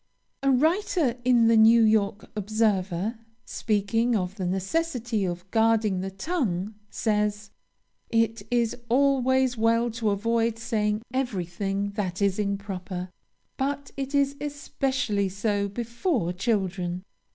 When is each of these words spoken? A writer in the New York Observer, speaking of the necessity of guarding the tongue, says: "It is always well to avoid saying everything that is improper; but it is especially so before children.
A 0.41 0.49
writer 0.49 1.15
in 1.23 1.45
the 1.47 1.55
New 1.55 1.83
York 1.83 2.25
Observer, 2.35 3.19
speaking 3.45 4.15
of 4.15 4.33
the 4.33 4.47
necessity 4.47 5.25
of 5.25 5.47
guarding 5.51 6.01
the 6.01 6.09
tongue, 6.09 6.73
says: 6.89 7.51
"It 8.09 8.41
is 8.49 8.75
always 8.89 9.57
well 9.57 9.91
to 9.91 10.09
avoid 10.09 10.57
saying 10.57 11.03
everything 11.13 11.91
that 11.91 12.19
is 12.19 12.39
improper; 12.39 13.11
but 13.57 13.91
it 13.95 14.15
is 14.15 14.35
especially 14.41 15.29
so 15.29 15.67
before 15.67 16.33
children. 16.33 17.03